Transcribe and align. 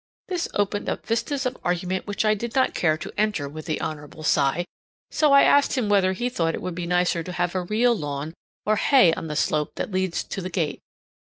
This 0.29 0.47
opened 0.55 0.89
up 0.89 1.05
vistas 1.05 1.45
of 1.45 1.55
argument 1.63 2.07
which 2.07 2.25
I 2.25 2.33
did 2.33 2.55
not 2.55 2.73
care 2.73 2.97
to 2.97 3.13
enter 3.19 3.47
with 3.47 3.67
the 3.67 3.79
Hon. 3.79 4.23
Cy, 4.23 4.65
so 5.11 5.31
I 5.31 5.43
asked 5.43 5.77
him 5.77 5.89
whether 5.89 6.13
he 6.13 6.27
thought 6.27 6.55
it 6.55 6.61
would 6.63 6.73
be 6.73 6.87
nicer 6.87 7.21
to 7.21 7.31
have 7.31 7.53
a 7.53 7.61
real 7.61 7.95
lawn 7.95 8.33
or 8.65 8.77
hay 8.77 9.13
on 9.13 9.27
the 9.27 9.35
slope 9.35 9.75
that 9.75 9.91
leads 9.91 10.23
to 10.23 10.41
the 10.41 10.49
gate. 10.49 10.79